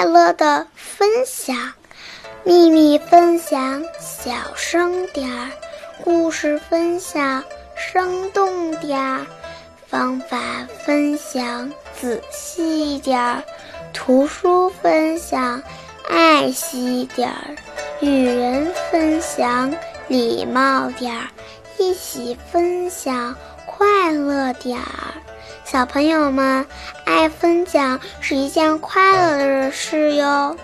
[0.00, 1.54] 快乐的分享，
[2.42, 5.50] 秘密分享，小声点儿；
[6.02, 7.44] 故事分享，
[7.76, 9.26] 生动点儿；
[9.86, 10.38] 方法
[10.86, 13.42] 分享，仔细点儿；
[13.92, 15.62] 图书分享，
[16.08, 17.54] 爱惜点儿；
[18.00, 19.70] 与人分享，
[20.08, 21.24] 礼貌点儿；
[21.76, 23.36] 一起分享，
[23.66, 25.09] 快乐点儿。
[25.70, 26.66] 小朋友们，
[27.04, 30.56] 爱分享是一件快乐的事哟。